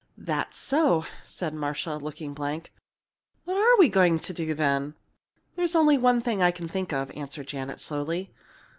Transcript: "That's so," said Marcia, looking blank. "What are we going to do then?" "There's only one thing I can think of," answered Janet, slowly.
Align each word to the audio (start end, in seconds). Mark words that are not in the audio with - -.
"That's 0.17 0.57
so," 0.57 1.05
said 1.23 1.53
Marcia, 1.53 1.97
looking 1.97 2.33
blank. 2.33 2.73
"What 3.45 3.55
are 3.55 3.77
we 3.77 3.87
going 3.87 4.17
to 4.17 4.33
do 4.33 4.55
then?" 4.55 4.95
"There's 5.55 5.75
only 5.75 5.99
one 5.99 6.21
thing 6.21 6.41
I 6.41 6.49
can 6.49 6.67
think 6.67 6.91
of," 6.91 7.11
answered 7.11 7.45
Janet, 7.49 7.79
slowly. 7.79 8.33